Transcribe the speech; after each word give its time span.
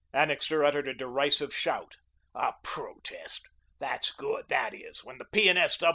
Annixter 0.13 0.63
uttered 0.63 0.87
a 0.87 0.95
derisive 0.95 1.53
shout. 1.53 1.97
"A 2.33 2.55
protest! 2.63 3.43
That's 3.77 4.11
good, 4.11 4.47
that 4.49 4.73
is. 4.73 5.03
When 5.03 5.19
the 5.19 5.25
P. 5.25 5.47